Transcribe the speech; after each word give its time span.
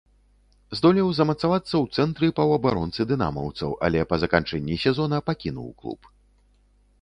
Здолеў 0.77 1.09
замацавацца 1.17 1.69
ў 1.69 1.85
цэнтры 1.99 2.29
паўабаронцы 2.39 3.07
дынамаўцаў, 3.11 3.77
але 3.89 3.99
па 4.15 4.21
заканчэнні 4.25 4.79
сезона 4.87 5.21
пакінуў 5.29 5.69
клуб. 5.85 6.01